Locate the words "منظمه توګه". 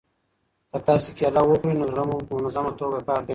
2.39-2.99